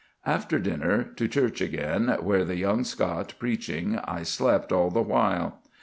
[0.25, 5.59] "After dinner, to church again, where the young Scot preaching, I slept all the while."